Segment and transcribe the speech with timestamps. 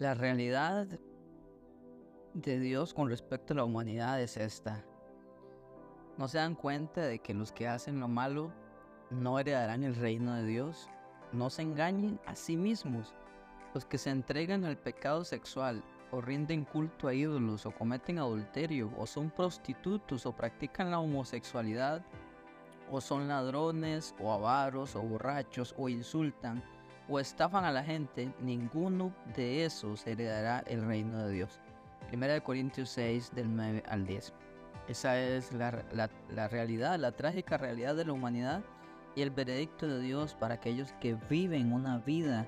[0.00, 0.88] La realidad
[2.32, 4.84] de Dios con respecto a la humanidad es esta.
[6.18, 8.52] No se dan cuenta de que los que hacen lo malo
[9.10, 10.88] no heredarán el reino de Dios.
[11.30, 13.14] No se engañen a sí mismos.
[13.72, 18.90] Los que se entregan al pecado sexual o rinden culto a ídolos o cometen adulterio
[18.98, 22.04] o son prostitutos o practican la homosexualidad
[22.90, 26.64] o son ladrones o avaros o borrachos o insultan
[27.08, 31.60] o estafan a la gente, ninguno de esos heredará el reino de Dios.
[32.08, 34.32] Primera de Corintios 6 del 9 al 10.
[34.88, 35.84] Esa es la,
[36.30, 38.62] la realidad, la trágica realidad de la humanidad
[39.14, 42.46] y el veredicto de Dios para aquellos que viven una vida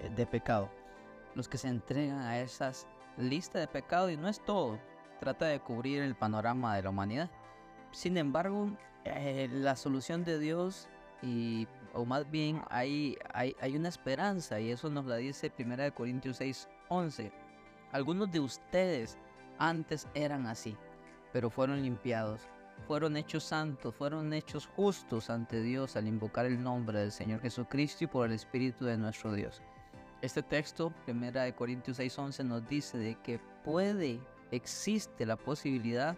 [0.00, 0.70] eh, de pecado.
[1.34, 2.86] Los que se entregan a esas
[3.16, 4.78] listas de pecado y no es todo,
[5.20, 7.30] trata de cubrir el panorama de la humanidad.
[7.92, 8.70] Sin embargo,
[9.04, 10.88] eh, la solución de Dios
[11.22, 15.94] y o más bien hay, hay, hay, una esperanza y eso nos la dice 1
[15.94, 17.32] Corintios 6, 11.
[17.92, 19.18] Algunos de ustedes
[19.58, 20.76] antes eran así,
[21.32, 22.42] pero fueron limpiados,
[22.86, 28.04] fueron hechos santos, fueron hechos justos ante Dios al invocar el nombre del Señor Jesucristo
[28.04, 29.62] y por el Espíritu de nuestro Dios.
[30.22, 36.16] Este texto, 1 Corintios 6, 11, nos dice de que puede, existe la posibilidad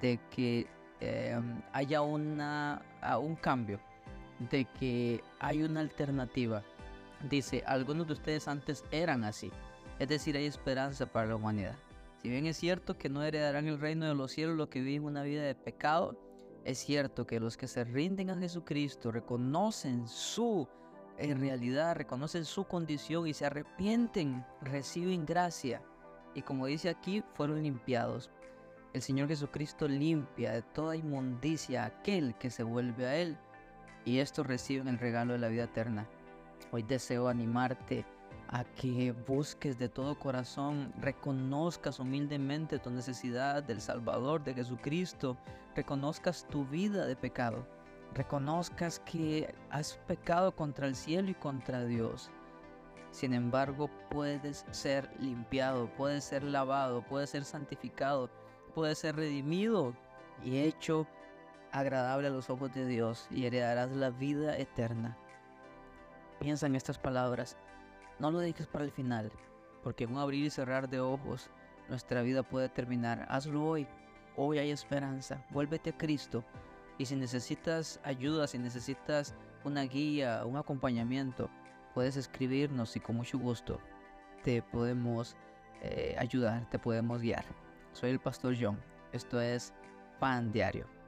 [0.00, 0.66] de que
[1.00, 1.40] eh,
[1.72, 2.82] haya una,
[3.20, 3.80] un cambio,
[4.50, 6.62] de que hay una alternativa.
[7.28, 9.50] Dice, algunos de ustedes antes eran así.
[9.98, 11.76] Es decir, hay esperanza para la humanidad.
[12.20, 15.04] Si bien es cierto que no heredarán el reino de los cielos los que viven
[15.04, 16.16] una vida de pecado,
[16.64, 20.68] es cierto que los que se rinden a Jesucristo reconocen su
[21.18, 25.82] en realidad, reconocen su condición y se arrepienten, reciben gracia.
[26.34, 28.30] Y como dice aquí, fueron limpiados.
[28.92, 33.38] El Señor Jesucristo limpia de toda inmundicia a aquel que se vuelve a Él.
[34.04, 36.06] Y estos reciben el regalo de la vida eterna.
[36.70, 38.04] Hoy deseo animarte
[38.48, 45.36] a que busques de todo corazón, reconozcas humildemente tu necesidad del Salvador, de Jesucristo,
[45.74, 47.66] reconozcas tu vida de pecado,
[48.14, 52.30] reconozcas que has pecado contra el cielo y contra Dios.
[53.10, 58.30] Sin embargo, puedes ser limpiado, puedes ser lavado, puedes ser santificado
[58.74, 59.94] puede ser redimido
[60.44, 61.06] y hecho
[61.72, 65.16] agradable a los ojos de Dios y heredarás la vida eterna.
[66.38, 67.56] Piensa en estas palabras.
[68.18, 69.32] No lo dejes para el final,
[69.82, 71.50] porque en un abrir y cerrar de ojos
[71.88, 73.26] nuestra vida puede terminar.
[73.28, 73.86] Hazlo hoy.
[74.36, 75.44] Hoy hay esperanza.
[75.50, 76.44] Vuélvete a Cristo.
[76.98, 79.34] Y si necesitas ayuda, si necesitas
[79.64, 81.50] una guía, un acompañamiento,
[81.94, 83.80] puedes escribirnos y con mucho gusto
[84.42, 85.36] te podemos
[85.80, 87.44] eh, ayudar, te podemos guiar.
[87.92, 88.78] Soy el pastor John.
[89.12, 89.72] Esto es
[90.18, 91.01] Pan Diario.